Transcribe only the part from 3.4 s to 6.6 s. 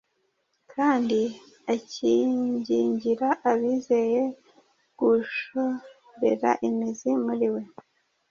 abizeye “gushorera